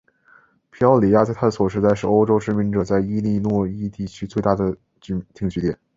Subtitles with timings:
[0.71, 5.77] 皮奥里亚在探索时代是欧洲殖民者在伊利诺伊地区最大的定居点。